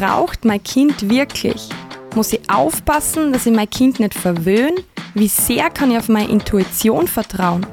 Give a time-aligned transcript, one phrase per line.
[0.00, 1.68] braucht mein Kind wirklich?
[2.14, 4.82] Muss ich aufpassen, dass ich mein Kind nicht verwöhne?
[5.12, 7.66] Wie sehr kann ich auf meine Intuition vertrauen?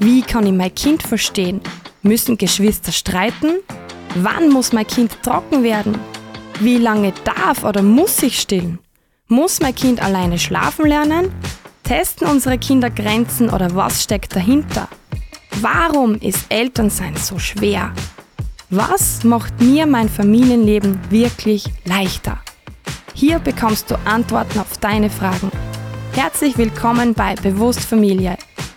[0.00, 1.60] Wie kann ich mein Kind verstehen?
[2.02, 3.60] Müssen Geschwister streiten?
[4.16, 5.96] Wann muss mein Kind trocken werden?
[6.58, 8.80] Wie lange darf oder muss ich stillen?
[9.28, 11.32] Muss mein Kind alleine schlafen lernen?
[11.84, 14.88] Testen unsere Kinder Grenzen oder was steckt dahinter?
[15.60, 17.92] Warum ist Elternsein so schwer?
[18.70, 22.36] Was macht mir mein Familienleben wirklich leichter?
[23.14, 25.50] Hier bekommst du Antworten auf deine Fragen.
[26.12, 28.36] Herzlich willkommen bei Bewusst Familie,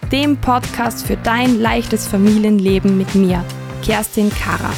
[0.09, 3.43] dem Podcast für dein leichtes Familienleben mit mir,
[3.83, 4.71] Kerstin Kara.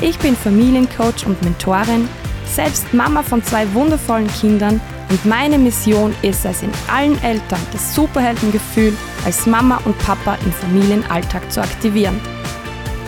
[0.00, 2.08] Ich bin Familiencoach und Mentorin,
[2.44, 7.94] selbst Mama von zwei wundervollen Kindern und meine Mission ist es, in allen Eltern das
[7.94, 8.92] Superheldengefühl
[9.24, 12.20] als Mama und Papa im Familienalltag zu aktivieren.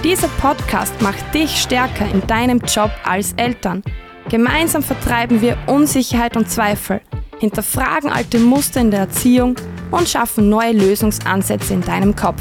[0.02, 3.82] Dieser Podcast macht dich stärker in deinem Job als Eltern–
[4.30, 7.00] Gemeinsam vertreiben wir Unsicherheit und Zweifel,
[7.40, 9.56] hinterfragen alte Muster in der Erziehung
[9.90, 12.40] und schaffen neue Lösungsansätze in deinem Kopf.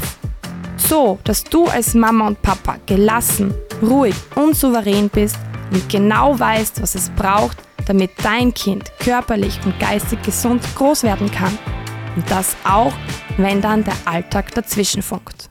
[0.76, 5.36] So, dass du als Mama und Papa gelassen, ruhig und souverän bist
[5.72, 11.28] und genau weißt, was es braucht, damit dein Kind körperlich und geistig gesund groß werden
[11.32, 11.58] kann.
[12.14, 12.92] Und das auch,
[13.36, 15.50] wenn dann der Alltag dazwischen funkt.